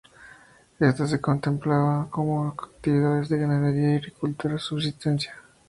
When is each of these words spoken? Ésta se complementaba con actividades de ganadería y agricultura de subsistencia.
Ésta 0.79 1.05
se 1.05 1.17
complementaba 1.21 2.09
con 2.09 2.47
actividades 2.47 3.29
de 3.29 3.37
ganadería 3.37 3.91
y 3.91 3.95
agricultura 3.97 4.55
de 4.55 4.59
subsistencia. 4.59 5.35